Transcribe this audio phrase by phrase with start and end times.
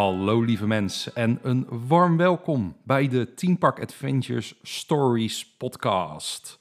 [0.00, 6.58] Hallo lieve mensen en een warm welkom bij de Team Park Adventures Stories podcast.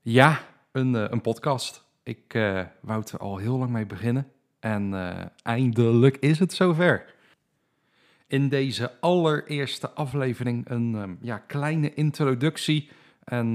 [0.00, 0.40] Ja,
[0.72, 1.84] een, eh, een podcast.
[2.02, 5.10] Ik uh, wou er al heel lang mee beginnen en uh,
[5.42, 7.14] eindelijk is het zover.
[8.26, 12.90] In deze allereerste aflevering een um, ja, kleine introductie
[13.24, 13.54] en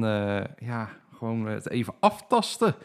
[0.60, 2.76] ja, gewoon het even aftasten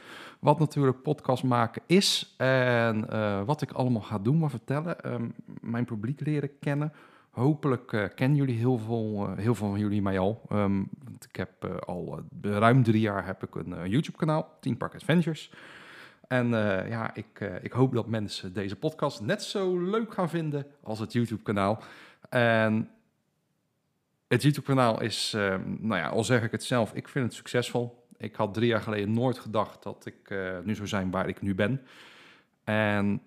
[0.45, 5.13] wat natuurlijk podcast maken is en uh, wat ik allemaal ga doen, maar vertellen.
[5.13, 6.93] Um, mijn publiek leren kennen.
[7.31, 10.43] Hopelijk uh, kennen jullie heel veel, uh, heel veel van jullie mij al.
[10.49, 15.53] Want ik heb al ruim drie jaar heb ik een YouTube-kanaal, Team Park Adventures.
[16.29, 16.49] En
[16.89, 21.13] ja, ik, ik hoop dat mensen deze podcast net zo leuk gaan vinden als het
[21.13, 21.83] YouTube-kanaal.
[22.29, 22.91] En
[24.29, 25.33] het YouTube-kanaal is,
[25.79, 28.81] nou ja, al zeg ik het zelf, ik vind het succesvol ik had drie jaar
[28.81, 31.81] geleden nooit gedacht dat ik uh, nu zou zijn waar ik nu ben.
[32.65, 33.23] En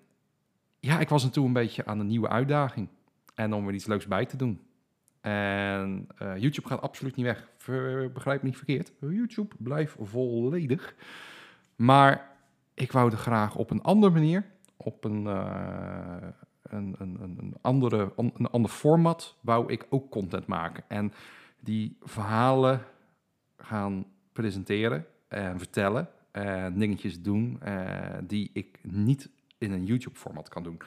[0.80, 2.88] ja, ik was toen een beetje aan een nieuwe uitdaging.
[3.34, 4.60] En om er iets leuks bij te doen.
[5.20, 7.48] En uh, YouTube gaat absoluut niet weg.
[8.12, 8.92] Begrijp me niet verkeerd.
[9.00, 10.94] YouTube blijft volledig.
[11.76, 12.36] Maar
[12.74, 14.44] ik wou er graag op een andere manier,
[14.76, 16.16] op een, uh,
[16.62, 20.84] een, een, een, andere, een ander format, wou ik ook content maken.
[20.88, 21.12] En
[21.60, 22.80] die verhalen
[23.56, 24.04] gaan
[24.38, 30.78] presenteren en vertellen en dingetjes doen uh, die ik niet in een YouTube-format kan doen.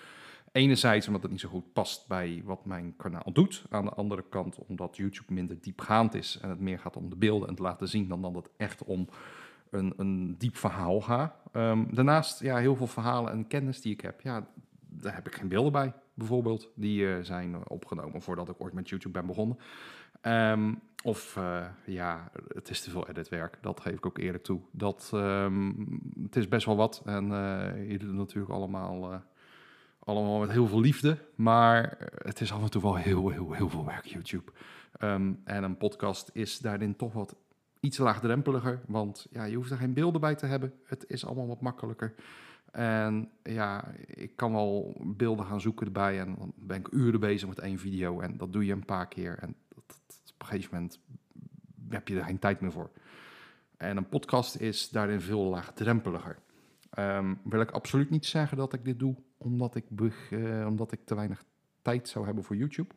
[0.52, 3.66] Enerzijds omdat het niet zo goed past bij wat mijn kanaal doet.
[3.70, 7.16] Aan de andere kant omdat YouTube minder diepgaand is en het meer gaat om de
[7.16, 9.08] beelden en te laten zien dan dat het echt om
[9.70, 11.34] een, een diep verhaal gaat.
[11.54, 14.48] Um, daarnaast, ja, heel veel verhalen en kennis die ik heb, ja,
[14.80, 16.70] daar heb ik geen beelden bij, bijvoorbeeld.
[16.76, 19.58] Die uh, zijn opgenomen voordat ik ooit met YouTube ben begonnen.
[20.22, 24.62] Um, of uh, ja, het is te veel editwerk, dat geef ik ook eerlijk toe.
[24.72, 29.20] Dat, um, het is best wel wat en uh, je doet het natuurlijk allemaal, uh,
[30.00, 31.18] allemaal met heel veel liefde.
[31.36, 34.52] Maar het is af en toe wel heel, heel, heel veel werk, YouTube.
[35.00, 37.36] Um, en een podcast is daarin toch wat
[37.80, 40.74] iets laagdrempeliger, want ja, je hoeft er geen beelden bij te hebben.
[40.86, 42.14] Het is allemaal wat makkelijker.
[42.72, 47.48] En ja, ik kan wel beelden gaan zoeken erbij en dan ben ik uren bezig
[47.48, 49.56] met één video en dat doe je een paar keer en
[50.42, 51.00] op een gegeven moment
[51.90, 52.90] heb je er geen tijd meer voor.
[53.78, 56.38] En een podcast is daarin veel laagdrempeliger.
[57.00, 59.86] Um, wil ik absoluut niet zeggen dat ik dit doe omdat ik,
[60.30, 61.44] uh, omdat ik te weinig
[61.82, 62.94] tijd zou hebben voor YouTube.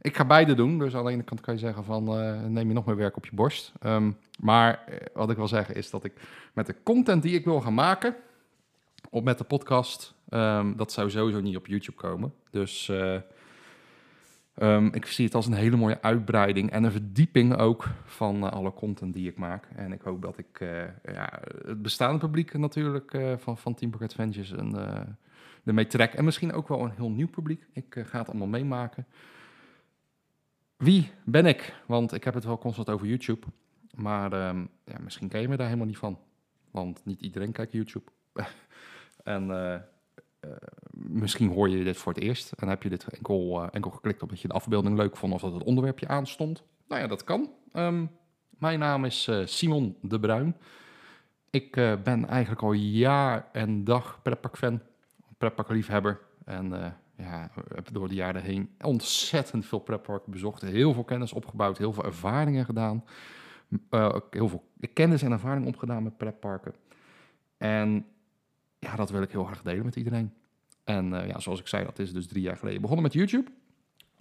[0.00, 2.68] Ik ga beide doen, dus aan de ene kant kan je zeggen van uh, neem
[2.68, 3.72] je nog meer werk op je borst.
[3.82, 6.12] Um, maar uh, wat ik wil zeggen is dat ik
[6.52, 8.16] met de content die ik wil gaan maken,
[9.10, 12.34] op met de podcast, um, dat zou sowieso niet op YouTube komen.
[12.50, 12.92] Dus
[14.62, 18.50] Um, ik zie het als een hele mooie uitbreiding en een verdieping ook van uh,
[18.50, 19.68] alle content die ik maak.
[19.74, 23.90] En ik hoop dat ik uh, ja, het bestaande publiek natuurlijk uh, van, van Team
[23.90, 24.76] Park Adventures en,
[25.64, 26.14] ermee trek.
[26.14, 27.66] En misschien ook wel een heel nieuw publiek.
[27.72, 29.06] Ik ga het allemaal meemaken.
[30.76, 31.74] Wie ben ik?
[31.86, 33.46] Want ik heb het wel constant over YouTube.
[33.94, 36.18] Maar um, ja, misschien ken je me daar helemaal niet van.
[36.70, 38.10] Want niet iedereen kijkt YouTube.
[39.24, 39.50] en
[40.90, 44.22] misschien hoor je dit voor het eerst en heb je dit enkel, uh, enkel geklikt
[44.22, 46.62] omdat je de afbeelding leuk vond of dat het onderwerpje aanstond.
[46.88, 47.50] Nou ja, dat kan.
[47.72, 48.10] Um,
[48.58, 50.56] mijn naam is uh, Simon de Bruin.
[51.50, 51.70] Ik
[52.04, 54.80] ben eigenlijk al jaar en dag pretpark-fan,
[55.38, 56.20] pretpark-liefhebber.
[56.44, 60.62] En ja, heb door de jaren heen ontzettend veel pretparken bezocht.
[60.62, 63.04] Heel veel kennis opgebouwd, heel veel ervaringen gedaan.
[64.30, 66.74] heel veel kennis en ervaring opgedaan met pretparken.
[67.56, 68.06] En
[68.78, 70.34] ja, dat wil ik heel graag delen met iedereen.
[70.84, 73.50] En uh, ja, zoals ik zei, dat is dus drie jaar geleden begonnen met YouTube.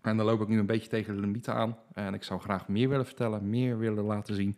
[0.02, 1.78] En daar loop ik nu een beetje tegen de limieten aan.
[1.94, 4.58] En ik zou graag meer willen vertellen, meer willen laten zien.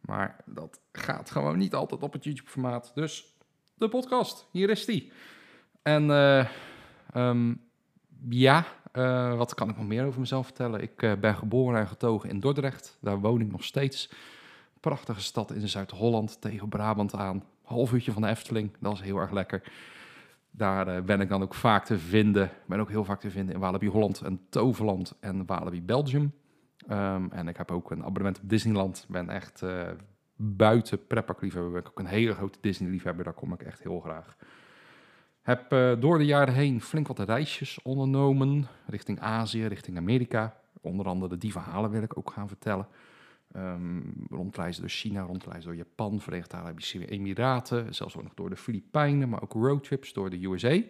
[0.00, 2.92] Maar dat gaat gewoon niet altijd op het YouTube-formaat.
[2.94, 3.36] Dus
[3.74, 5.12] de podcast, hier is die.
[5.82, 6.48] En uh,
[7.14, 7.60] um,
[8.28, 10.82] ja, uh, wat kan ik nog meer over mezelf vertellen?
[10.82, 12.98] Ik ben geboren en getogen in Dordrecht.
[13.00, 14.10] Daar woon ik nog steeds.
[14.80, 18.70] Prachtige stad in Zuid-Holland tegen Brabant aan half uurtje van de Efteling.
[18.80, 19.62] Dat is heel erg lekker.
[20.50, 22.50] Daar uh, ben ik dan ook vaak te vinden.
[22.66, 26.32] ben ook heel vaak te vinden in Walibi Holland en Toverland en Walibi Belgium.
[26.90, 29.06] Um, en ik heb ook een abonnement op Disneyland.
[29.08, 29.88] Ben echt uh,
[30.36, 31.72] buiten pretparkliefhebber.
[31.72, 33.24] Ben ik ook een hele grote Disney-liefhebber.
[33.24, 34.36] Daar kom ik echt heel graag.
[35.42, 38.66] Heb uh, door de jaren heen flink wat reisjes ondernomen.
[38.86, 40.56] Richting Azië, richting Amerika.
[40.80, 42.86] Onder andere die verhalen wil ik ook gaan vertellen.
[43.56, 48.56] Um, rondreizen door China, rondreizen door Japan, Verenigde Arabische Emiraten, zelfs ook nog door de
[48.56, 50.82] Filipijnen, maar ook roadtrips door de USA.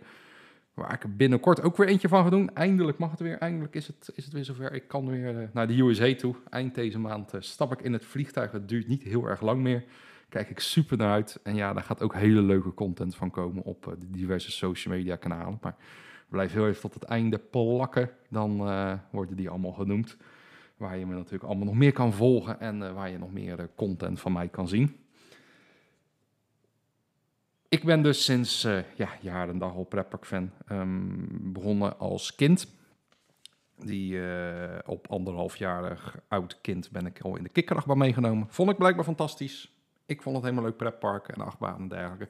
[0.74, 2.54] Waar ik binnenkort ook weer eentje van ga doen.
[2.54, 4.72] Eindelijk mag het weer, eindelijk is het, is het weer zover.
[4.72, 6.34] Ik kan weer uh, naar de USA toe.
[6.50, 8.52] Eind deze maand uh, stap ik in het vliegtuig.
[8.52, 9.84] Het duurt niet heel erg lang meer.
[10.28, 11.40] Kijk ik super naar uit.
[11.42, 14.94] En ja, daar gaat ook hele leuke content van komen op uh, de diverse social
[14.94, 15.58] media kanalen.
[15.60, 15.76] Maar
[16.28, 18.56] Blijf heel even tot het einde plakken, dan
[19.10, 20.16] worden die allemaal genoemd.
[20.78, 24.20] Waar je me natuurlijk allemaal nog meer kan volgen en waar je nog meer content
[24.20, 24.96] van mij kan zien.
[27.68, 30.50] Ik ben dus sinds uh, ja, jaren en dag al pretpark-fan.
[30.72, 32.76] Um, begonnen als kind.
[33.76, 34.20] Die
[34.86, 38.46] op anderhalfjarig oud kind ben ik al in de kikkerachtbaan meegenomen.
[38.48, 39.72] Vond ik blijkbaar fantastisch.
[40.06, 42.28] Ik vond het helemaal leuk pretparken en achtbanen en dergelijke.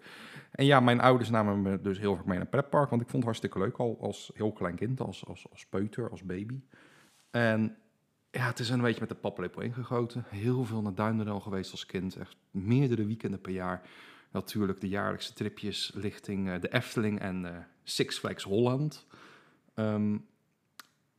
[0.51, 2.91] En ja, mijn ouders namen me dus heel vaak mee naar pretpark.
[2.91, 6.11] Want ik vond het hartstikke leuk al als heel klein kind, als, als, als peuter,
[6.11, 6.61] als baby.
[7.31, 7.77] En
[8.31, 10.25] ja, het is een beetje met de paplepel ingegoten.
[10.29, 12.17] Heel veel naar Duinderdal geweest als kind.
[12.17, 13.83] Echt meerdere weekenden per jaar
[14.31, 17.51] natuurlijk de jaarlijkse tripjes richting uh, de Efteling en uh,
[17.83, 19.07] Six Flags Holland.
[19.75, 20.27] Um,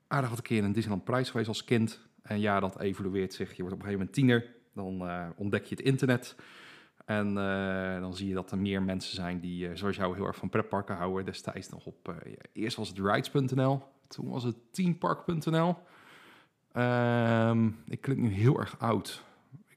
[0.08, 2.00] aardig wat een keer een Disneyland prijs geweest als kind.
[2.22, 3.56] En ja, dat evolueert zich.
[3.56, 4.56] Je wordt op een gegeven moment tiener.
[4.74, 6.36] Dan uh, ontdek je het internet.
[7.06, 7.34] En
[8.02, 10.96] dan zie je dat er meer mensen zijn die, zoals jou, heel erg van pretparken
[10.96, 11.26] houden.
[11.26, 12.16] Destijds nog op,
[12.54, 13.84] eerst was het rides.nl.
[14.08, 15.78] Toen was het teampark.nl.
[16.75, 19.24] Um, ik klink nu heel erg oud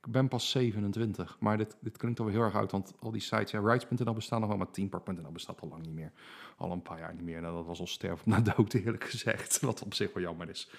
[0.07, 3.21] ik ben pas 27, maar dit, dit klinkt alweer heel erg uit, want al die
[3.21, 6.13] sites, ja, rights.nl bestaan nog wel, maar teampark.nl bestaat al lang niet meer.
[6.57, 7.41] Al een paar jaar niet meer.
[7.41, 10.71] Nou, dat was al sterf na dood, eerlijk gezegd, wat op zich wel jammer is.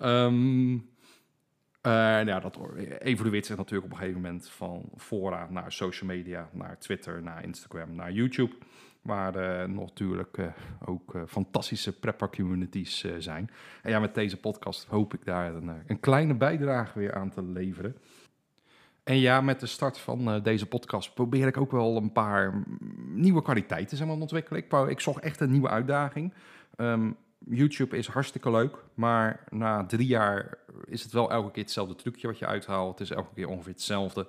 [0.00, 0.82] Um, uh,
[2.24, 2.58] ja, dat
[2.98, 7.44] evolueert zich natuurlijk op een gegeven moment van fora naar social media, naar Twitter, naar
[7.44, 8.54] Instagram, naar YouTube.
[9.02, 10.46] Waar uh, natuurlijk uh,
[10.84, 13.50] ook fantastische prepper communities zijn.
[13.82, 17.42] En ja, met deze podcast hoop ik daar een, een kleine bijdrage weer aan te
[17.42, 17.96] leveren.
[19.04, 22.62] En ja, met de start van deze podcast probeer ik ook wel een paar
[23.06, 24.62] nieuwe kwaliteiten zeg ontwikkelen.
[24.88, 26.34] Ik, zocht echt een nieuwe uitdaging.
[26.76, 27.16] Um,
[27.48, 32.26] YouTube is hartstikke leuk, maar na drie jaar is het wel elke keer hetzelfde trucje
[32.26, 32.98] wat je uithaalt.
[32.98, 34.26] Het is elke keer ongeveer hetzelfde.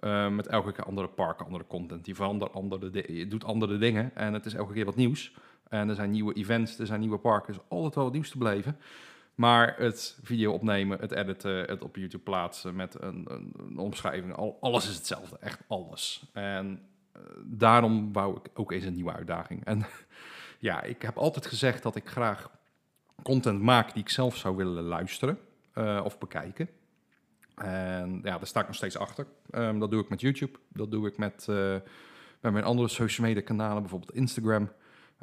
[0.00, 2.04] Uh, met elke keer andere parken, andere content.
[2.04, 5.34] Die verandert, andere je doet andere dingen en het is elke keer wat nieuws.
[5.68, 7.52] En er zijn nieuwe events, er zijn nieuwe parken.
[7.52, 8.78] Dus altijd wel wat nieuws te blijven.
[9.34, 13.26] Maar het video opnemen, het editen, het op YouTube plaatsen met een,
[13.58, 15.36] een, omschrijving, al, alles is hetzelfde.
[15.40, 16.30] Echt alles.
[16.32, 16.82] En
[17.16, 19.64] uh, daarom wou ik ook eens een nieuwe uitdaging.
[19.64, 19.86] En
[20.58, 22.50] ja, ik heb altijd gezegd dat ik graag
[23.22, 25.38] content maak die ik zelf zou willen luisteren
[25.74, 26.68] uh, of bekijken.
[27.56, 29.26] En ja, daar sta ik nog steeds achter.
[29.50, 30.58] Um, dat doe ik met YouTube.
[30.68, 31.72] Dat doe ik met, uh,
[32.40, 34.70] met mijn andere social media kanalen, bijvoorbeeld Instagram.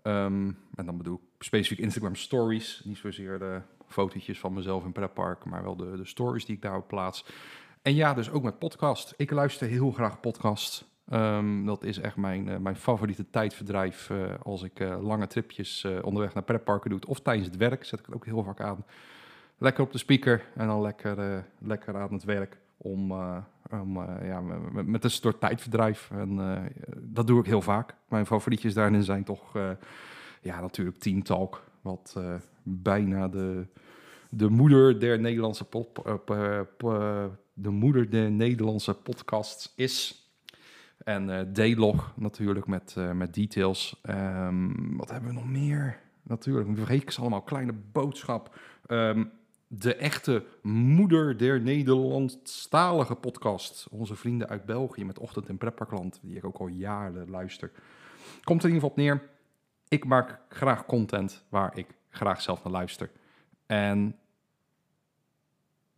[0.04, 2.82] Um, en dan bedoel ik specifiek Instagram stories.
[2.86, 6.62] Niet zozeer de fotootjes van mezelf in pretparken, maar wel de, de stories die ik
[6.62, 7.26] daarop plaats.
[7.82, 9.14] En ja, dus ook met podcast.
[9.18, 10.92] Ik luister heel graag podcast.
[11.14, 16.34] Um, dat is echt mijn, uh, mijn favoriete tijdverdrijf uh, als ik lange tripjes onderweg
[16.34, 17.00] naar pretparken doe.
[17.08, 18.86] Of tijdens het werk zet ik het ook heel vaak aan.
[19.58, 23.12] Lekker op de speaker en dan lekker, lekker aan het werk om,
[23.70, 26.12] om ja, met, met een soort tijdverdrijf.
[26.12, 26.40] En
[27.00, 27.96] dat doe ik heel vaak.
[28.08, 29.54] Mijn favorietjes daarin zijn toch
[30.42, 31.64] ja, natuurlijk Team Talk.
[31.82, 32.20] Wat
[32.64, 33.66] bijna de
[34.36, 36.20] de moeder der Nederlandse, pop,
[37.54, 40.28] de moeder der Nederlandse podcasts is.
[40.98, 44.02] En D-log natuurlijk met, met details.
[44.10, 46.00] Um, wat hebben we nog meer?
[46.24, 47.42] Natuurlijk, we vergeten allemaal.
[47.42, 48.56] Kleine boodschap.
[48.88, 49.32] Um,
[49.80, 53.88] de echte moeder der Nederlandstalige podcast.
[53.92, 57.72] Onze vrienden uit België met Ochtend in Prepperkland, die ik ook al jaren luister.
[58.44, 59.30] Komt er in ieder geval op neer.
[59.88, 63.10] Ik maak graag content waar ik graag zelf naar luister.
[63.66, 64.16] En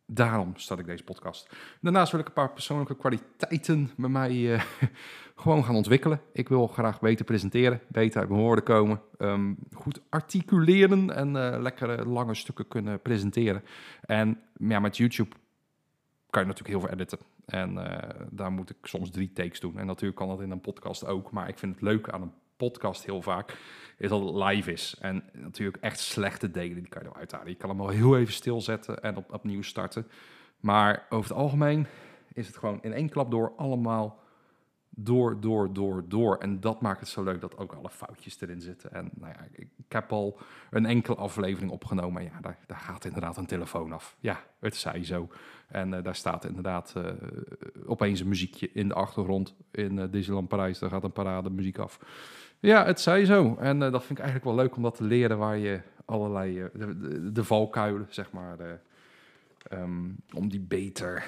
[0.05, 1.49] Daarom start ik deze podcast.
[1.81, 4.63] Daarnaast wil ik een paar persoonlijke kwaliteiten bij mij uh,
[5.35, 6.21] gewoon gaan ontwikkelen.
[6.33, 11.61] Ik wil graag beter presenteren, beter uit mijn woorden komen, um, goed articuleren en uh,
[11.61, 13.63] lekkere lange stukken kunnen presenteren.
[14.01, 15.35] En ja, met YouTube
[16.29, 17.19] kan je natuurlijk heel veel editen.
[17.45, 17.75] En
[18.31, 19.77] daar moet ik soms drie takes doen.
[19.77, 21.31] En natuurlijk kan dat in een podcast ook.
[21.31, 23.57] Maar ik vind het leuk aan een podcast heel vaak,
[23.97, 24.95] is dat het live is.
[24.99, 27.49] En natuurlijk echt slechte delen, die kan je eruit halen.
[27.49, 30.07] Je kan hem wel heel even stilzetten en op, opnieuw starten.
[30.59, 31.87] Maar over het algemeen
[32.33, 34.19] is het gewoon in één klap door allemaal
[34.95, 36.37] door, door, door, door.
[36.37, 38.93] En dat maakt het zo leuk dat ook alle foutjes erin zitten.
[38.93, 42.23] En nou ja, ik, heb al een enkele aflevering opgenomen.
[42.23, 44.15] Ja, daar, daar, gaat inderdaad een telefoon af.
[44.19, 45.29] Ja, het zei zo.
[45.67, 47.03] En uh, daar staat inderdaad uh,
[47.85, 49.55] opeens een muziekje in de achtergrond.
[49.71, 51.99] In uh, Disneyland Parijs, daar gaat een parade muziek af.
[52.59, 53.55] Ja, het zei zo.
[53.55, 55.37] En dat vind ik eigenlijk wel leuk om dat te leren...
[55.37, 56.69] waar je allerlei...
[57.31, 58.79] De, valkuilen, zeg maar...
[59.73, 61.25] Um, om die beter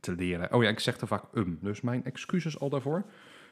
[0.00, 0.54] te leren.
[0.54, 3.04] Oh ja, ik zeg er vaak um, dus mijn excuses al daarvoor.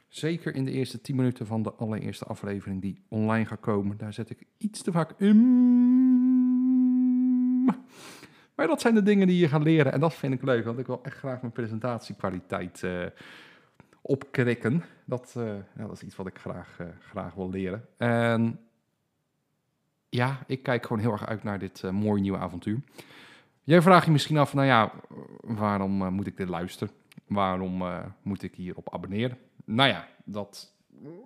[0.09, 3.97] Zeker in de eerste 10 minuten van de allereerste aflevering die online gaat komen.
[3.97, 6.39] Daar zet ik iets te vaak um.
[8.59, 9.93] Maar dat zijn de dingen die je gaat leren.
[9.93, 13.07] En dat vind ik leuk, want ik wil echt graag mijn presentatiekwaliteit uh,
[14.03, 14.85] opkrikken.
[15.05, 15.45] Dat, uh,
[15.77, 17.85] ja, dat is iets wat ik graag, uh, graag wil leren.
[17.97, 18.61] En
[20.09, 22.81] ja, ik kijk gewoon heel erg uit naar dit mooie nieuwe avontuur.
[23.69, 24.93] Jij vraagt je misschien af, nou ja,
[25.41, 26.95] waarom uh, moet ik dit luisteren?
[27.27, 29.39] Waarom uh, moet ik hierop abonneren?
[29.65, 30.75] Nou ja, dat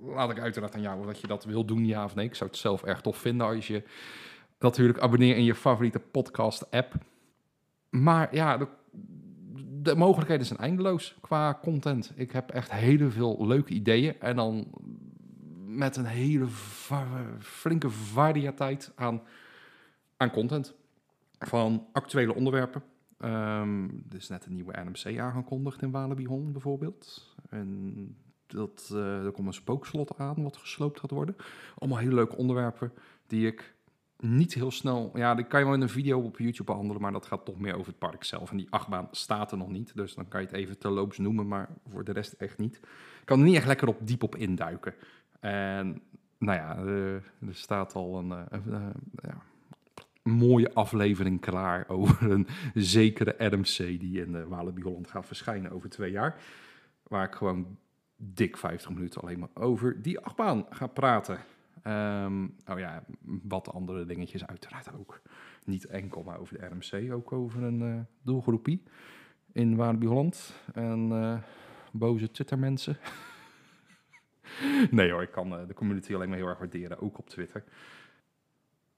[0.01, 2.27] laat ik uiteraard aan jou dat je dat wil doen, ja of nee.
[2.27, 3.83] Ik zou het zelf erg tof vinden als je
[4.59, 6.95] natuurlijk abonneert in je favoriete podcast-app.
[7.91, 8.69] Maar ja, de,
[9.83, 12.13] de, mogelijkheden zijn eindeloos qua content.
[12.15, 14.71] Ik heb echt hele veel leuke ideeën en dan
[15.67, 16.47] met een hele
[17.39, 19.23] flinke variëteit aan,
[20.17, 20.75] aan content.
[21.47, 22.83] Van actuele onderwerpen.
[23.19, 27.35] Um, er is net een nieuwe NMC aangekondigd in Walibi bijvoorbeeld.
[27.49, 31.37] En dat, uh, er komt een spookslot aan wat gesloopt gaat worden.
[31.79, 32.93] Allemaal hele leuke onderwerpen
[33.27, 33.75] die ik
[34.17, 35.11] niet heel snel...
[35.15, 37.59] Ja, die kan je wel in een video op YouTube behandelen, maar dat gaat toch
[37.59, 38.51] meer over het park zelf.
[38.51, 41.49] En die achtbaan staat er nog niet, dus dan kan je het even terloops noemen,
[41.49, 42.77] maar voor de rest echt niet.
[43.21, 44.95] Ik kan er niet echt lekker op diep op induiken.
[45.41, 46.03] En
[46.39, 48.93] nou ja, er, er staat al een, een, een,
[50.49, 55.89] mooie aflevering klaar over een zekere RMC die in de Walibi Holland gaat verschijnen over
[55.89, 56.41] twee jaar.
[57.03, 57.77] Waar ik gewoon
[58.17, 61.39] dik 50 minuten alleen maar over die achtbaan ga praten.
[61.87, 63.05] Um, oh ja,
[63.43, 65.21] wat andere dingetjes uiteraard ook.
[65.65, 68.83] Niet enkel maar over de RMC, ook over een uh, doelgroepie
[69.53, 70.55] in Walibi Holland.
[70.75, 71.39] En uh,
[71.93, 72.97] boze Twittermensen.
[74.91, 77.65] nee hoor, ik kan de community alleen maar heel erg waarderen, ook op Twitter.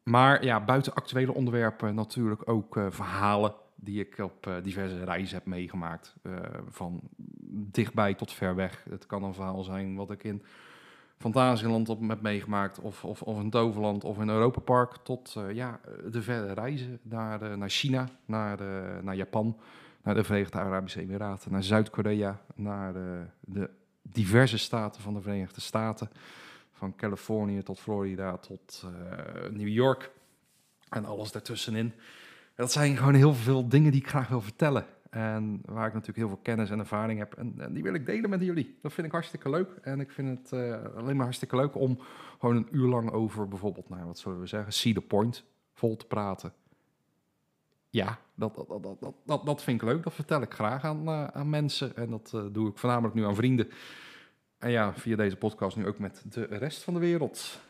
[0.05, 5.47] Maar ja, buiten actuele onderwerpen natuurlijk ook verhalen die ik op uh, diverse reizen heb
[5.47, 6.15] meegemaakt.
[6.23, 7.01] Uh, van
[7.49, 8.85] dichtbij tot ver weg.
[8.89, 10.43] Het kan een verhaal zijn wat ik in
[11.19, 12.81] Fantasieland op heb meegemaakt.
[12.81, 14.97] Of, of, of in Toverland of in Europa Park.
[14.97, 15.81] Tot ja,
[16.11, 18.59] de verre reizen naar, naar China, naar,
[19.03, 19.57] naar Japan,
[20.03, 22.93] naar de Verenigde Arabische Emiraten, naar Zuid-Korea, naar
[23.41, 23.71] de
[24.03, 26.11] diverse staten van de Verenigde Staten.
[26.85, 28.87] Van Californië tot Florida tot
[29.51, 30.11] New York
[30.89, 31.93] en alles daartussenin
[32.55, 34.87] dat zijn gewoon heel veel dingen die ik graag wil vertellen.
[35.11, 37.35] En waar ik natuurlijk heel veel kennis en ervaring heb.
[37.35, 38.79] En, die wil ik delen met jullie.
[38.83, 39.69] Dat vind ik hartstikke leuk.
[39.83, 41.99] En ik vind het uh, alleen maar hartstikke leuk om
[42.39, 45.97] gewoon een uur lang over bijvoorbeeld, nou, wat zullen we zeggen, see the point vol
[45.97, 46.53] te praten.
[47.91, 50.03] Ja, dat, dat, dat, dat, dat, dat vind ik leuk.
[50.03, 51.97] Dat vertel ik graag aan, uh, aan mensen.
[51.97, 53.69] En dat doe ik voornamelijk nu aan vrienden.
[54.65, 57.61] En ja, via deze podcast nu ook met de rest van de wereld.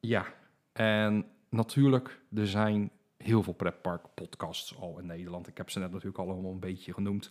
[0.00, 0.26] Ja,
[0.72, 5.48] en natuurlijk, er zijn heel veel pretpark podcasts al in Nederland.
[5.48, 7.30] Ik heb ze net natuurlijk allemaal een beetje genoemd.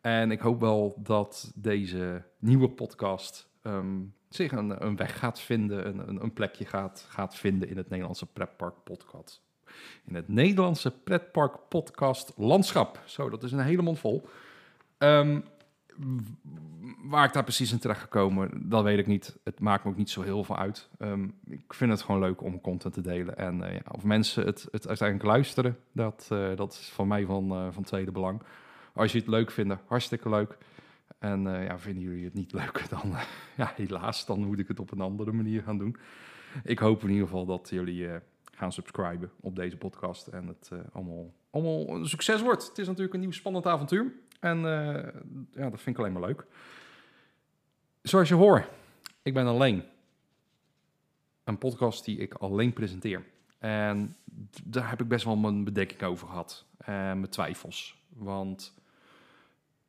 [0.00, 6.22] En ik hoop wel dat deze nieuwe podcast um, zich een, weg gaat vinden, een,
[6.22, 9.42] een, plekje gaat, gaat vinden in het Nederlandse pretpark podcast.
[10.04, 13.00] In het Nederlandse pretpark podcast landschap.
[13.04, 14.28] Zo, dat is een hele mond vol.
[14.98, 15.44] Um,
[17.02, 19.38] waar ik daar precies in terecht gekomen, dat weet ik niet.
[19.44, 20.88] Het maakt me ook niet zo heel veel uit.
[20.98, 23.36] Um, ik vind het gewoon leuk om content te delen.
[23.36, 27.24] En uh, ja, of mensen het, het uiteindelijk luisteren, dat, uh, dat is voor mij
[27.24, 28.42] van, uh, van tweede belang.
[28.92, 30.58] Als je het leuk vindt, hartstikke leuk.
[31.18, 33.12] En ja, vinden jullie het niet leuk, dan
[33.56, 35.96] ja, helaas, dan moet ik het op een andere manier gaan doen.
[36.64, 38.08] Ik hoop in ieder geval dat jullie
[38.52, 42.68] gaan subscriben op deze podcast en het allemaal, allemaal een succes wordt.
[42.68, 44.12] Het is natuurlijk een nieuw spannend avontuur.
[44.46, 45.22] En uh,
[45.52, 46.46] ja, dat vind ik alleen maar leuk.
[48.02, 48.68] Zoals je hoort,
[49.22, 49.84] ik ben alleen.
[51.44, 53.24] Een podcast die ik alleen presenteer.
[53.58, 54.16] En
[54.64, 56.64] daar heb ik best wel mijn bedekking over gehad.
[56.78, 58.02] En mijn twijfels.
[58.08, 58.74] Want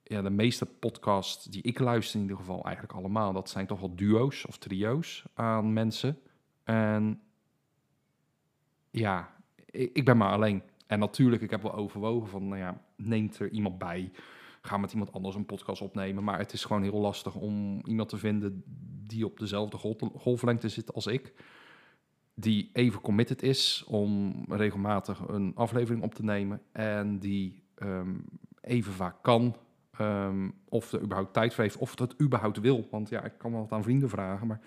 [0.03, 3.33] ja, de meeste podcasts die ik luister in ieder geval eigenlijk allemaal...
[3.33, 6.19] dat zijn toch wel duo's of trio's aan mensen.
[6.63, 7.21] En
[8.89, 9.33] ja,
[9.65, 10.63] ik, ik ben maar alleen.
[10.87, 14.11] En natuurlijk, ik heb wel overwogen van, nou ja, neemt er iemand bij
[14.67, 16.23] ga met iemand anders een podcast opnemen.
[16.23, 18.63] Maar het is gewoon heel lastig om iemand te vinden
[19.07, 19.77] die op dezelfde
[20.17, 21.33] golflengte zit als ik.
[22.33, 26.61] Die even committed is om regelmatig een aflevering op te nemen.
[26.71, 28.15] En die ehm,
[28.61, 29.55] even vaak kan.
[30.01, 31.77] Um, of er überhaupt tijd voor heeft.
[31.77, 32.87] Of dat überhaupt wil.
[32.91, 34.47] Want ja, ik kan wel wat aan vrienden vragen.
[34.47, 34.59] Maar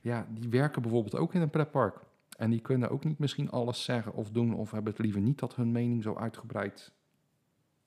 [0.00, 2.00] ja, die werken bijvoorbeeld ook in een pretpark.
[2.36, 4.54] En die kunnen ook niet misschien alles zeggen of doen.
[4.54, 6.92] Of hebben het liever niet dat hun mening zo uitgebreid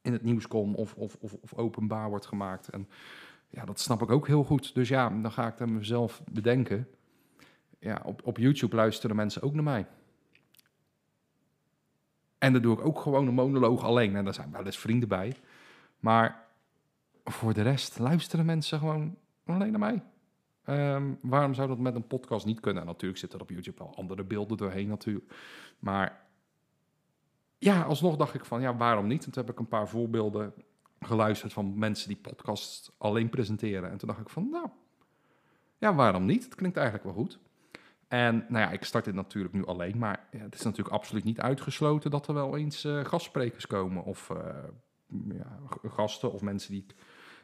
[0.03, 2.67] in het nieuws komt of, of, of, of, openbaar wordt gemaakt.
[2.67, 2.87] En
[3.49, 4.75] ja, dat snap ik ook heel goed.
[4.75, 6.87] Dus ja, dan ga ik dan mezelf bedenken.
[7.79, 9.87] Ja, op, op YouTube luisteren mensen ook naar mij.
[12.37, 14.15] En dan doe ik ook gewoon een monoloog alleen.
[14.15, 15.35] En daar zijn wel eens vrienden bij.
[15.99, 16.45] Maar
[17.23, 20.03] voor de rest luisteren mensen gewoon alleen naar mij.
[20.95, 22.81] Um, waarom zou dat met een podcast niet kunnen?
[22.81, 25.33] En natuurlijk zitten er op YouTube wel andere beelden doorheen natuurlijk.
[25.79, 26.25] Maar
[27.63, 29.25] ja, alsnog dacht ik van, ja, waarom niet?
[29.25, 30.53] En toen heb ik een paar voorbeelden
[30.99, 33.91] geluisterd van mensen die podcasts alleen presenteren.
[33.91, 34.67] En toen dacht ik van, nou,
[35.77, 36.43] ja, waarom niet?
[36.43, 37.39] Het klinkt eigenlijk wel goed.
[38.07, 41.39] En nou ja, ik start dit natuurlijk nu alleen, maar het is natuurlijk absoluut niet
[41.39, 44.37] uitgesloten dat er wel eens uh, gastsprekers komen of uh,
[45.37, 46.85] ja, gasten of mensen die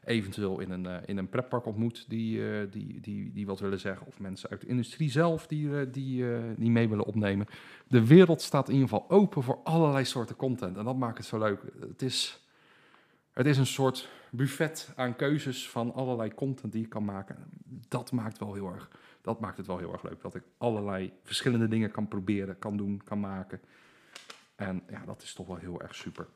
[0.10, 4.08] eventueel in een, uh, in een pretpark ontmoet die, die, die, die wat willen zeggen.
[4.08, 6.26] Of mensen uit de industrie zelf die, die,
[6.58, 7.48] die mee willen opnemen.
[7.88, 11.28] De wereld staat in ieder geval open voor allerlei soorten content en dat maakt het
[11.28, 11.62] zo leuk.
[11.80, 12.48] Het is,
[13.34, 17.38] het is een soort buffet aan keuzes van allerlei content die je kan maken.
[17.88, 18.90] Dat maakt wel heel erg
[19.22, 20.22] dat maakt het wel heel erg leuk.
[20.22, 23.62] Dat ik allerlei verschillende dingen kan proberen, kan doen, kan maken.
[24.56, 26.28] En ja, dat is toch wel heel erg super.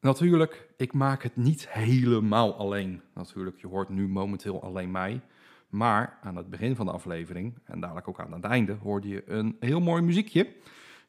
[0.00, 3.00] Natuurlijk, ik maak het niet helemaal alleen.
[3.14, 5.20] Natuurlijk, je hoort nu momenteel alleen mij.
[5.68, 9.22] Maar aan het begin van de aflevering, en dadelijk ook aan het einde, hoorde je
[9.26, 10.48] een heel mooi muziekje.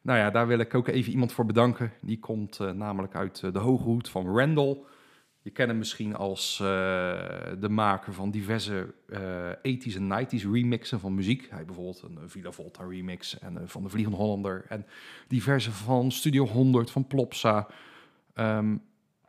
[0.02, 1.92] Nou ja, daar wil ik ook even iemand voor bedanken.
[2.02, 4.78] Die komt uh, namelijk uit uh, de Hoge Hoed van Randall.
[5.42, 6.68] Je kent hem misschien als uh,
[7.60, 11.48] de maker van diverse uh, 80s en 90s remixen van muziek.
[11.50, 14.66] Hij bijvoorbeeld een Villa Volta remix en van de Vliegende Hollander.
[14.70, 14.86] En
[15.28, 17.68] diverse van Studio 100, van Plopsa.
[18.36, 18.82] Um,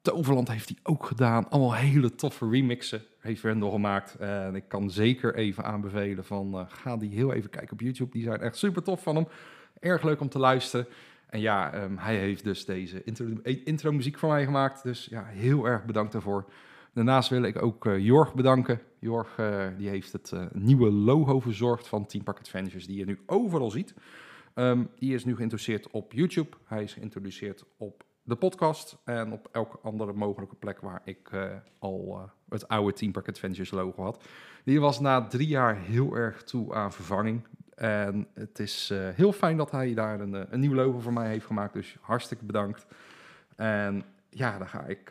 [0.03, 1.49] Toverland heeft hij ook gedaan.
[1.51, 4.17] Allemaal hele toffe remixen heeft Randall gemaakt.
[4.53, 8.11] Ik kan zeker even aanbevelen van ga die heel even kijken op YouTube.
[8.11, 9.27] Die zijn echt super tof van hem.
[9.81, 10.87] Erg leuk om te luisteren.
[11.27, 13.05] En ja, um, hij heeft dus deze
[13.65, 14.83] intro, muziek voor mij gemaakt.
[14.83, 16.45] Dus ja, heel erg bedankt daarvoor.
[16.95, 18.81] Daarnaast wil ik ook uh, Jorg bedanken.
[18.99, 23.19] Jorg uh, die heeft het nieuwe logo verzorgd van Team Park Adventures, die je nu
[23.27, 23.95] overal ziet.
[24.55, 26.57] Um, die is nu geïntroduceerd op YouTube.
[26.65, 31.31] Hij is geïntroduceerd op de podcast en op elke andere mogelijke plek waar ik
[31.79, 34.25] al het oude Team Park Adventures logo had.
[34.65, 37.47] Die was na drie jaar heel erg toe aan vervanging.
[37.75, 41.13] En het is uh, heel fijn dat hij daar een, eh, een nieuw logo voor
[41.13, 41.73] mij heeft gemaakt.
[41.73, 42.87] Dus hartstikke bedankt.
[43.57, 45.11] En ja, daar ga ik,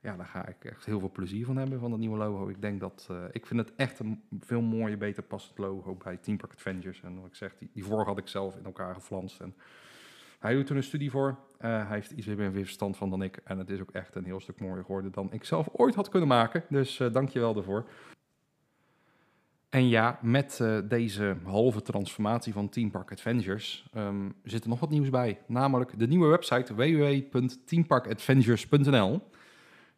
[0.00, 2.48] ja, daar ga ik echt heel veel plezier van hebben van dat nieuwe logo.
[2.48, 6.36] Ik denk dat ik vind het echt een veel mooier, beter passend logo bij Team
[6.36, 7.02] Park Adventures.
[7.02, 9.40] En wat ik zeg, die, die vorige had ik zelf in elkaar geflanst.
[9.40, 9.54] En
[10.42, 11.38] hij doet er een studie voor.
[11.58, 13.40] hij heeft iets meer verstand van dan ik.
[13.44, 16.08] En het is ook echt een heel stuk mooier geworden dan ik zelf ooit had
[16.08, 16.64] kunnen maken.
[16.68, 17.86] Dus dank je wel daarvoor.
[19.72, 24.80] En ja, met uh, deze halve transformatie van Team Park Adventures um, zit er nog
[24.80, 25.38] wat nieuws bij.
[25.46, 29.20] Namelijk de nieuwe website www.teamparkadventures.nl.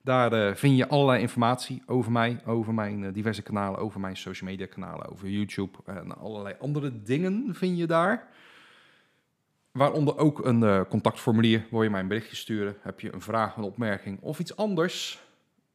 [0.02, 4.66] Daar vind je allerlei informatie over mij, over mijn diverse kanalen, over mijn social media
[4.66, 8.28] kanalen, over YouTube en allerlei andere dingen vind je daar.
[9.78, 12.76] Waaronder ook een contactformulier, waar je mij een berichtje sturen.
[12.80, 15.24] Heb je een vraag, een opmerking of iets anders?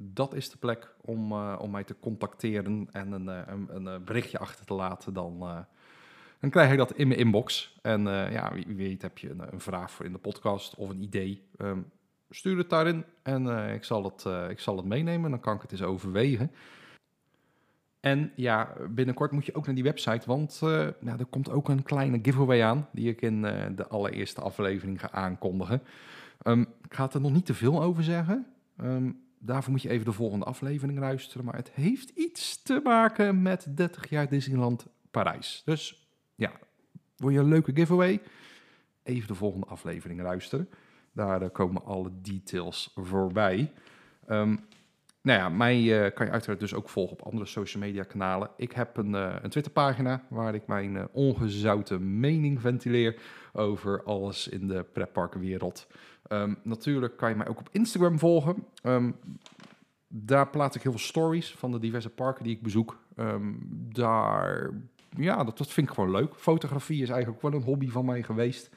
[0.01, 3.97] dat is de plek om, uh, om mij te contacteren en een, uh, een, eh,
[4.05, 5.13] berichtje achter te laten.
[5.13, 5.39] Dan,
[6.39, 7.77] dan krijg ik dat in mijn inbox.
[7.81, 11.01] En ja, wie, weet heb je een, een, vraag voor in de podcast of een
[11.01, 11.47] idee.
[11.57, 11.91] Um,
[12.29, 15.29] stuur het daarin en ik, zal het, ik zal het meenemen.
[15.29, 16.51] Dan kan ik het eens overwegen.
[17.99, 20.59] En ja, binnenkort moet je ook naar die website, want
[20.99, 23.41] nou, er komt ook een kleine giveaway aan, die ik in
[23.75, 25.81] de allereerste aflevering ga aankondigen.
[26.43, 28.45] Um, ik ga er nog niet te veel over zeggen.
[28.81, 31.45] Um, daarvoor moet je even de volgende aflevering luisteren.
[31.45, 35.61] Maar het heeft iets te maken met 30 jaar Disneyland Parijs.
[35.65, 36.51] Dus ja,
[37.15, 38.21] wil je een leuke giveaway?
[39.03, 40.69] Even de volgende aflevering luisteren.
[41.11, 43.71] Daar uh, komen alle details voorbij.
[44.29, 44.59] Um,
[45.21, 48.49] nou ja, mij uh, kan je uiteraard dus ook volgen op andere social media kanalen.
[48.57, 53.21] Ik heb een, uh, een Twitterpagina waar ik mijn uh, ongezouten mening ventileer
[53.53, 55.87] over alles in de pretparkenwereld.
[56.31, 58.65] Um, natuurlijk kan je mij ook op Instagram volgen.
[58.83, 59.15] Um,
[60.07, 62.99] daar plaats ik heel veel stories van de diverse parken die ik bezoek.
[63.15, 63.59] Um,
[63.93, 64.69] daar,
[65.09, 66.35] ja, dat, dat vind ik gewoon leuk.
[66.35, 68.69] Fotografie is eigenlijk wel een hobby van mij geweest.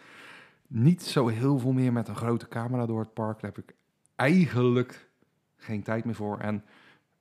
[0.67, 3.41] Niet zo heel veel meer met een grote camera door het park.
[3.41, 3.75] Daar heb ik
[4.17, 5.11] eigenlijk
[5.63, 6.39] geen tijd meer voor.
[6.39, 6.65] En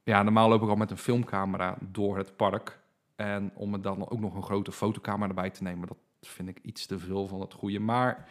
[0.03, 2.79] ja, normaal loop ik al met een filmcamera door het park.
[3.15, 6.59] En om er dan ook nog een grote fotocamera erbij te nemen, dat vind ik
[6.61, 7.79] iets te veel van het goede.
[7.79, 8.27] Maar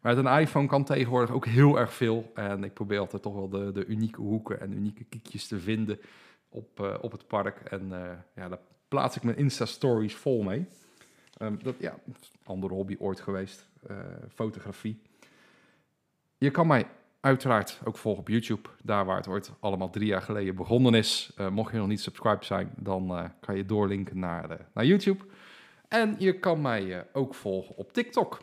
[0.00, 2.30] met een iPhone kan tegenwoordig ook heel erg veel.
[2.34, 5.98] En ik probeer altijd toch wel de, de unieke hoeken en unieke kiekjes te vinden
[6.48, 7.58] op, uh, op het park.
[7.58, 10.66] En uh, ja, daar plaats ik mijn Insta-stories vol mee.
[11.38, 11.94] Um, dat ja,
[12.44, 13.96] andere hobby ooit geweest, uh,
[14.34, 15.00] fotografie.
[16.38, 16.86] Je kan mij
[17.24, 21.32] uiteraard ook volgen op YouTube, daar waar het ooit allemaal drie jaar geleden begonnen is.
[21.50, 25.24] mocht je nog niet subscribed zijn, dan kan je doorlinken naar, naar YouTube.
[25.88, 28.40] En je kan mij ook volgen op TikTok.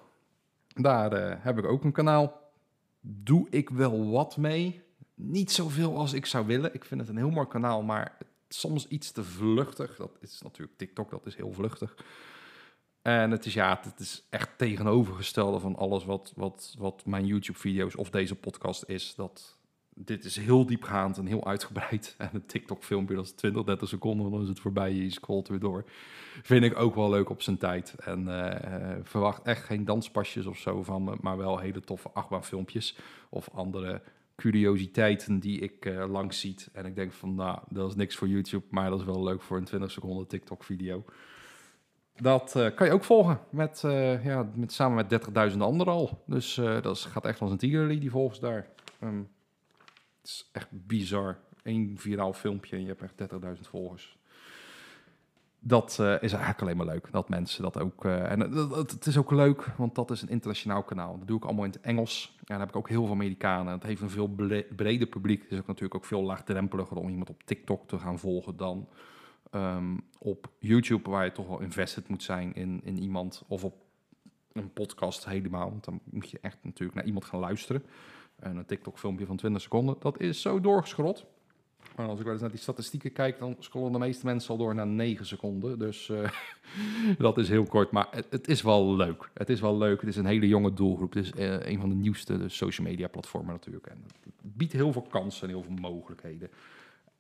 [0.67, 2.51] Daar heb ik ook een kanaal.
[3.01, 4.81] Doe ik wel wat mee.
[5.15, 6.73] Niet zoveel als ik zou willen.
[6.73, 8.17] Ik vind het een heel mooi kanaal, maar
[8.47, 9.95] soms iets te vluchtig.
[9.95, 11.95] Dat is natuurlijk TikTok, dat is heel vluchtig.
[13.01, 17.97] En het is ja, het is echt tegenovergestelde van alles wat, wat, wat mijn YouTube-video's
[17.97, 19.15] of deze podcast is.
[19.15, 19.57] Dat,
[19.93, 22.15] dit is heel diepgaand en heel uitgebreid.
[22.17, 24.93] En een TikTok-filmpje, dat is 20, 30 seconden, dan is het voorbij.
[24.93, 25.85] Je scrolt weer door.
[26.41, 27.95] Vind ik ook wel leuk op zijn tijd.
[27.95, 32.97] En uh, verwacht echt geen danspasjes of zo van me, maar wel hele toffe achtbaanfilmpjes.
[33.29, 34.01] Of andere
[34.35, 36.69] curiositeiten die ik uh, langs ziet.
[36.73, 39.41] En ik denk van, nou, dat is niks voor YouTube, maar dat is wel leuk
[39.41, 41.05] voor een 20 seconden TikTok-video.
[42.21, 46.23] Dat uh, kan je ook volgen met, uh, ja, met, samen met 30.000 anderen al.
[46.25, 48.67] Dus uh, dat is, gaat echt als een tienerlie, die volgens daar.
[49.03, 49.29] Um,
[50.21, 51.37] het is echt bizar.
[51.63, 54.17] Eén viraal filmpje en je hebt echt 30.000 volgers.
[55.59, 57.07] Dat is eigenlijk alleen maar leuk.
[57.11, 58.05] Dat mensen dat ook.
[58.05, 61.17] en het, het is ook leuk, want dat is een internationaal kanaal.
[61.17, 62.33] Dat doe ik allemaal in het Engels.
[62.37, 63.73] En dan heb ik ook heel veel Amerikanen.
[63.73, 64.35] Het heeft een veel
[64.75, 65.41] breder publiek.
[65.41, 68.87] Het is ook natuurlijk ook veel laagdrempeliger om iemand op TikTok te gaan volgen dan
[69.51, 73.75] um, op YouTube, waar je toch wel invested moet zijn in, in iemand, of op
[74.53, 75.69] een podcast helemaal.
[75.69, 77.83] Want dan moet je echt natuurlijk naar iemand gaan luisteren.
[78.35, 81.25] En een TikTok-filmpje van 20 seconden, dat is zo doorgeschrot.
[81.95, 84.57] Maar als ik wel eens naar die statistieken kijk, dan scrollen de meeste mensen al
[84.57, 85.79] door naar 9 seconden.
[85.79, 86.29] Dus uh,
[87.17, 87.91] dat is heel kort.
[87.91, 89.29] Maar het, het, is wel leuk.
[89.33, 89.99] Het is wel leuk.
[89.99, 91.13] Het is een hele jonge doelgroep.
[91.13, 93.87] Het is uh, een van de nieuwste social media platformen natuurlijk.
[93.87, 96.49] En het biedt heel veel kansen en heel veel mogelijkheden.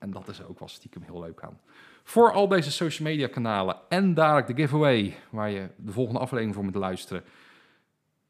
[0.01, 1.59] En dat is ook wel stiekem heel leuk aan.
[2.03, 6.55] Voor al deze social media kanalen en dadelijk de giveaway, waar je de volgende aflevering
[6.55, 7.23] voor moet luisteren.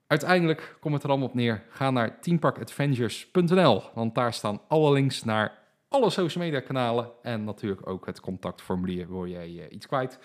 [0.07, 1.63] Uiteindelijk komt het er allemaal op neer.
[1.69, 7.87] Ga naar teamparkadventures.nl, want daar staan alle links naar alle social media kanalen en natuurlijk
[7.87, 10.19] ook het contactformulier waar jij uh, iets kwijt.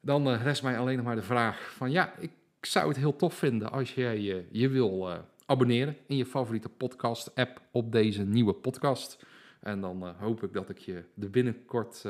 [0.00, 3.16] Dan uh, rest mij alleen nog maar de vraag van ja, ik zou het heel
[3.16, 5.08] tof vinden als jij uh, je wil
[5.46, 9.24] abonneren in je favoriete podcast app op deze nieuwe podcast.
[9.66, 12.04] En dan hoop ik dat ik je de binnenkort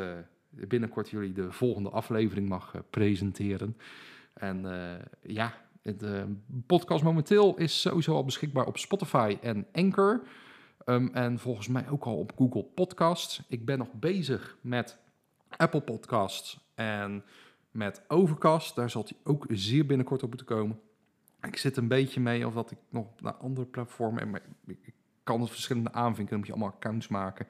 [0.50, 3.76] binnenkort jullie de volgende aflevering mag uh, presenteren.
[4.34, 4.64] En
[5.22, 10.22] ja, de podcast momenteel is sowieso al beschikbaar op Spotify en Anchor.
[10.86, 13.42] Um, en volgens mij ook al op Google Podcasts.
[13.48, 14.98] Ik ben nog bezig met
[15.56, 17.24] Apple Podcasts en
[17.70, 18.74] met Overcast.
[18.74, 20.80] Daar zal hij ook zeer binnenkort op moeten komen.
[21.42, 24.40] Ik zit een beetje mee of dat ik nog naar andere platformen...
[25.26, 27.46] kan het verschillende aanvinken, dan moet je allemaal accounts maken...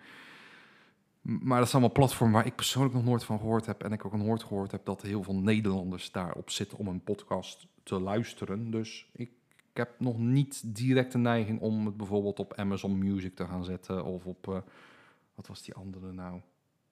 [1.27, 3.83] Maar dat is allemaal platform waar ik persoonlijk nog nooit van gehoord heb.
[3.83, 7.67] En ik ook nooit gehoord heb dat heel veel Nederlanders daarop zitten om een podcast
[7.83, 8.71] te luisteren.
[8.71, 9.31] Dus ik,
[9.73, 14.05] heb nog niet direct de neiging om het bijvoorbeeld op Amazon Music te gaan zetten.
[14.05, 14.59] Of op, uh,
[15.35, 16.41] wat was die andere nou?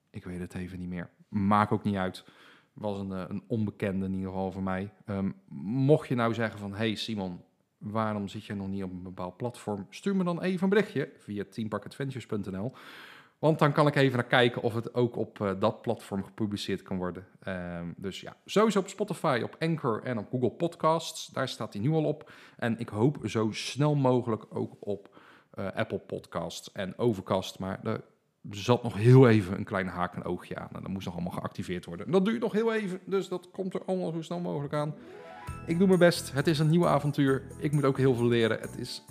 [0.09, 1.09] Ik weet het even niet meer.
[1.27, 2.25] Maakt ook niet uit.
[2.73, 4.93] Was een, uh, een onbekende in ieder geval voor mij.
[5.05, 7.41] Um, mocht je nou zeggen van, hey Simon,
[7.91, 9.87] waarom zit je nog niet op een bepaald platform?
[9.89, 12.73] Stuur me dan even een berichtje via teamparkadventures.nl.
[13.39, 16.81] Want dan kan ik even naar kijken of het ook op uh, dat platform gepubliceerd
[16.81, 17.27] kan worden.
[17.47, 21.27] Um, dus ja, sowieso op Spotify, op Anchor en op Google Podcasts.
[21.27, 22.31] Daar staat hij nu al op.
[22.57, 25.17] En ik hoop zo snel mogelijk ook op
[25.59, 27.59] uh, Apple Podcasts en Overcast.
[27.59, 28.01] Maar er
[28.49, 30.69] zat nog heel even een kleine haak en oogje aan.
[30.73, 32.05] En dat moest nog allemaal geactiveerd worden.
[32.05, 34.95] En dat duurt nog heel even, dus dat komt er allemaal zo snel mogelijk aan.
[35.65, 36.31] Ik doe mijn best.
[36.33, 37.41] Het is een nieuw avontuur.
[37.57, 38.59] Ik moet ook heel veel leren.
[38.59, 39.03] Het is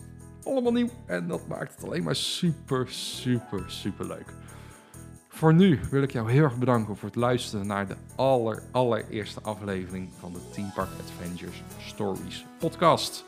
[0.44, 0.88] allemaal nieuw.
[1.06, 4.34] En dat maakt het alleen maar super, super, super leuk.
[5.28, 9.40] Voor nu wil ik jou heel erg bedanken voor het luisteren naar de aller, allereerste
[9.40, 13.24] aflevering van de Team Park Adventures Stories podcast.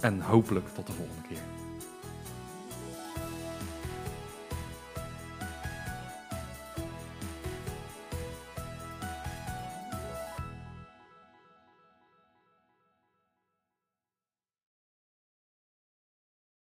[0.00, 1.57] En hopelijk tot de volgende keer.